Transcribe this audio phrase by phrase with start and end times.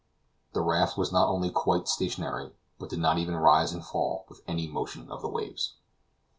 [0.53, 4.41] The raft was not only quite stationary, but did not even rise and fall with
[4.47, 5.75] any motion of the waves.